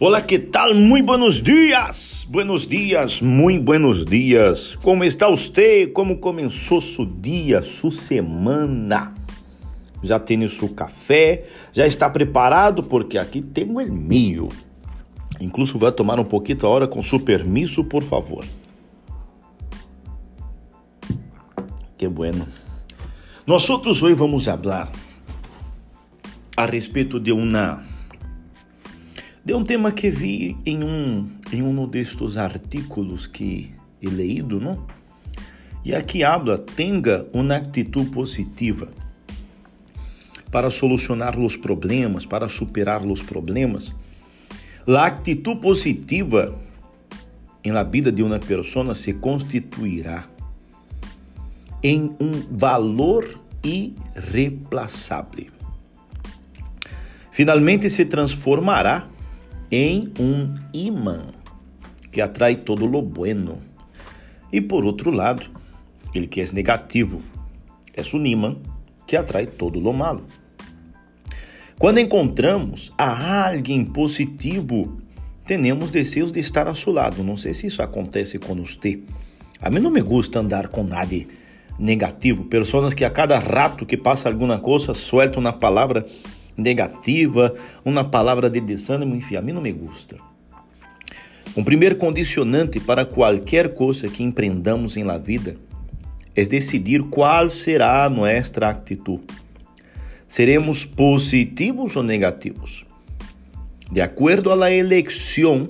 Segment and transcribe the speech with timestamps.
[0.00, 0.76] Olá, que tal?
[0.76, 2.24] Muito buenos dias!
[2.30, 4.76] Buenos dias, muito buenos dias.
[4.76, 5.88] Como está você?
[5.88, 9.12] Como começou seu dia, sua semana?
[10.00, 11.46] Já tem seu café?
[11.72, 12.80] Já está preparado?
[12.84, 14.50] Porque aqui tem o meu.
[15.40, 18.44] Incluso vai tomar um pouquinho a hora com seu permisso, por favor.
[21.96, 22.46] Que bueno.
[23.44, 24.92] Nós outros hoje vamos falar
[26.56, 27.87] a respeito de uma
[29.48, 34.86] de um tema que vi em um em um destes artículos que he leído, não?
[35.82, 38.88] E aqui habla, tenha uma atitude positiva
[40.52, 43.94] para solucionar os problemas, para superar os problemas.
[44.86, 46.54] A atitude positiva
[47.64, 50.28] em la vida de uma pessoa se constituirá
[51.82, 55.46] em um valor irreplaçável.
[57.32, 59.08] Finalmente se transformará
[59.70, 61.26] em um imã
[62.10, 63.58] que atrai todo lo bueno.
[64.52, 65.44] E por outro lado,
[66.14, 67.22] ele que é negativo
[67.94, 68.56] é um imã
[69.06, 70.24] que atrai todo lo malo.
[71.78, 74.98] Quando encontramos a alguém positivo,
[75.46, 77.22] temos desejos de estar ao seu lado.
[77.22, 79.00] Não sei se isso acontece com você.
[79.60, 81.16] A mim não me gusta andar com nada
[81.78, 82.44] negativo.
[82.44, 86.06] Pessoas que a cada rato que passa alguma coisa soltam uma palavra
[86.58, 90.16] negativa, uma palavra de desânimo, enfim, a mim não me gusta.
[91.56, 95.56] Um primeiro condicionante para qualquer coisa que empreendamos em la vida
[96.34, 99.24] é decidir qual será a nossa atitude.
[100.26, 102.84] Seremos positivos ou negativos?
[103.90, 105.66] De acordo à eleição,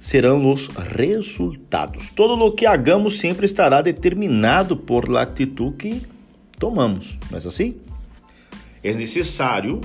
[0.00, 2.10] serão os resultados.
[2.10, 6.02] Todo o que hagamos sempre estará determinado por la atitude que
[6.58, 7.76] tomamos, não é assim?
[8.82, 9.80] É necessário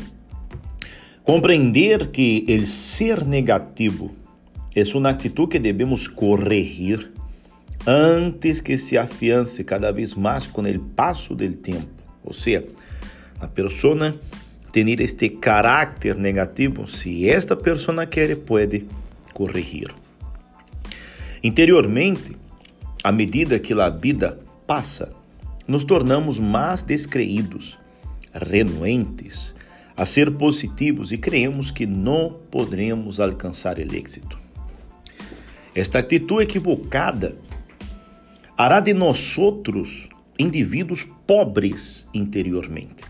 [1.25, 4.11] Compreender que el ser negativo
[4.73, 7.11] es una actitud que debemos corregir
[7.85, 12.03] antes que se afiance cada vez más con el paso del tiempo.
[12.23, 12.63] O sea,
[13.39, 14.15] la persona
[14.71, 18.85] tener este carácter negativo, si esta persona quiere, puede
[19.33, 19.93] corregir.
[21.43, 22.35] Interiormente,
[23.03, 25.11] à medida que a vida passa,
[25.67, 27.77] nos tornamos mais descreídos,
[28.33, 29.53] renuentes,
[29.95, 34.39] a ser positivos e creemos que não poderemos alcançar o êxito.
[35.73, 37.37] Esta atitude equivocada
[38.57, 43.03] hará de nós outros indivíduos pobres interiormente,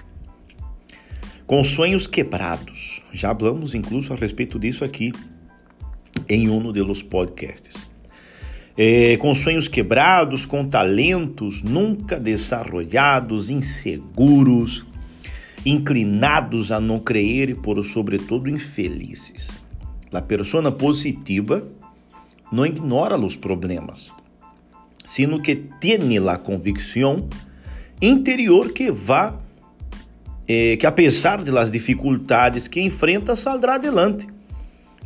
[1.47, 3.01] com sonhos quebrados.
[3.11, 5.11] Já falamos incluso a respeito disso aqui
[6.29, 7.89] em um dos podcasts.
[8.77, 14.85] É, com sonhos quebrados, com talentos nunca desarrollados, inseguros,
[15.66, 19.61] inclinados a não crer e por sobretudo infelizes.
[20.11, 21.66] A persona positiva
[22.51, 24.11] não ignora os problemas,
[25.05, 27.27] sino que tem a convicção
[28.01, 29.38] interior que vá
[30.47, 34.28] eh, que apesar de las dificuldades que enfrenta saldrá adelante.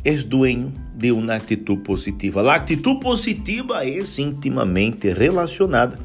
[0.02, 2.40] É dueño de uma atitude positiva.
[2.42, 5.98] A atitude positiva é intimamente relacionada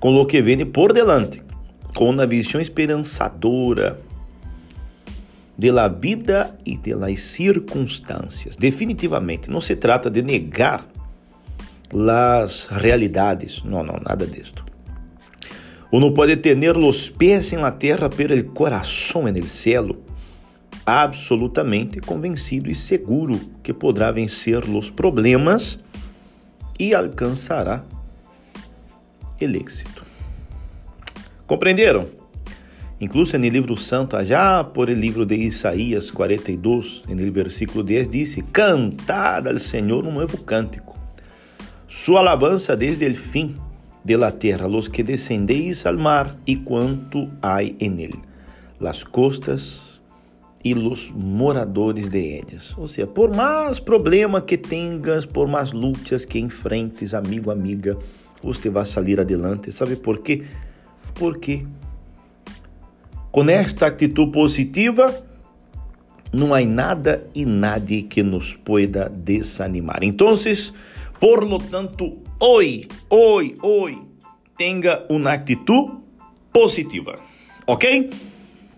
[0.00, 1.40] com o que vem por delante
[1.94, 4.00] com uma visão esperançadora
[5.56, 8.56] de la vida e de las circunstâncias.
[8.56, 10.86] Definitivamente, não se trata de negar
[11.92, 13.62] las realidades.
[13.62, 14.64] Não, não, nada disso.
[15.92, 19.98] Uno pode ter os pés em la terra, pero el coração en el cielo.
[20.86, 25.78] Absolutamente convencido e seguro que poderá vencer os problemas
[26.78, 27.84] e alcançará
[29.38, 30.09] o êxito.
[31.50, 32.06] Compreenderam?
[33.00, 38.42] Incluso no livro santo, allá por el livro de Isaías 42, no versículo 10, disse:
[38.52, 40.96] Cantad al Senhor um novo cântico,
[41.88, 43.56] sua alabança desde el fim
[44.04, 48.14] de la terra, los que descendeis al mar e quanto hay en él,
[48.78, 50.00] las costas
[50.62, 52.78] e los moradores de ellas.
[52.78, 57.98] Ou seja, por mais problema que tenhas, por mais lutas que enfrentes, amigo, amiga,
[58.40, 59.72] você vai sair adelante.
[59.72, 60.44] Sabe por quê?
[61.14, 61.64] Porque
[63.30, 65.24] com esta atitude positiva
[66.32, 70.02] não há nada e nadie que nos pueda desanimar.
[70.02, 70.36] Então,
[71.18, 73.98] por lo tanto, hoje, hoje, hoje,
[74.56, 75.92] tenha uma atitude
[76.52, 77.18] positiva,
[77.66, 78.10] ok?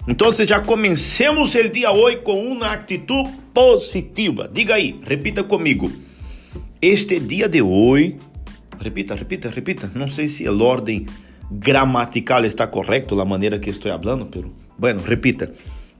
[0.08, 4.50] Então, já comecemos o dia hoje com uma atitude positiva.
[4.52, 5.93] Diga aí, repita comigo.
[6.81, 8.17] Este dia de hoje,
[8.81, 9.93] repita, repita, repita.
[9.94, 11.06] Não sei se é ordem
[11.58, 15.50] gramatical está correcto la manera que estoy hablando, pero bueno, repita.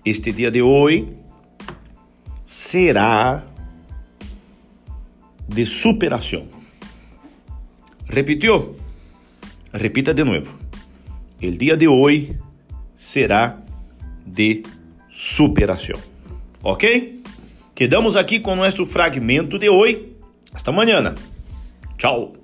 [0.04, 1.08] Este día de hoy
[2.44, 3.44] será
[5.46, 6.46] de superação.
[8.06, 8.76] Repetiu?
[9.72, 10.49] Repita de novo.
[11.43, 12.37] O dia de hoje
[12.96, 13.58] será
[14.26, 14.62] de
[15.10, 15.99] superação.
[16.62, 17.22] Ok?
[17.75, 20.12] Quedamos aqui com nosso fragmento de hoje.
[20.52, 21.14] Hasta amanhã.
[21.96, 22.41] Tchau.